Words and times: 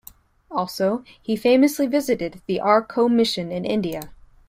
Also, 0.49 1.03
he 1.21 1.35
famously 1.35 1.85
visited 1.85 2.41
the 2.47 2.59
Arcot 2.59 3.07
Mission 3.11 3.51
in 3.51 3.63
India. 3.65 4.11